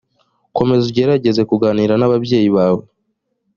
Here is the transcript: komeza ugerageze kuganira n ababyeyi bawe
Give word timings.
komeza 0.57 0.85
ugerageze 0.87 1.41
kuganira 1.49 1.93
n 1.97 2.03
ababyeyi 2.07 2.49
bawe 2.55 2.83